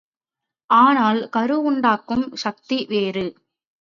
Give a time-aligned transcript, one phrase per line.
[0.69, 3.25] ஆனால் கருவுண்டாக்கும் சக்தி வேறு.